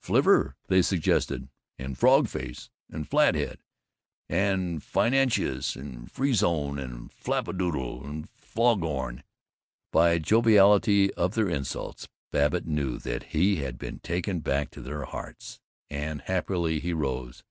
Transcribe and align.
Flivver, 0.00 0.54
they 0.68 0.80
suggested, 0.80 1.48
and 1.76 1.98
Frog 1.98 2.28
face 2.28 2.70
and 2.88 3.04
Flathead 3.10 3.58
and 4.28 4.80
Farinaceous 4.80 5.74
and 5.74 6.08
Freezone 6.08 6.78
and 6.78 7.10
Flapdoodle 7.10 8.04
and 8.04 8.28
Foghorn. 8.30 9.24
By 9.90 10.14
the 10.14 10.20
joviality 10.20 11.12
of 11.14 11.34
their 11.34 11.48
insults 11.48 12.06
Babbitt 12.30 12.64
knew 12.64 12.98
that 12.98 13.30
he 13.34 13.56
had 13.56 13.76
been 13.76 13.98
taken 13.98 14.38
back 14.38 14.70
to 14.70 14.80
their 14.82 15.04
hearts, 15.04 15.58
and 15.90 16.20
happily 16.22 16.78
he 16.78 16.92
rose. 16.92 17.42